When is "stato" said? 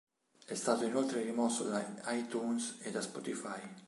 0.55-0.83